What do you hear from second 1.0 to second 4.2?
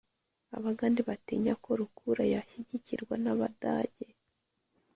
batinyaga ko Rukura yashyigikirwa n Abadage